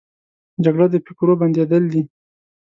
جګړه 0.63 0.87
د 0.91 0.95
فکرو 1.07 1.33
بندېدل 1.41 1.83
دي 1.93 2.01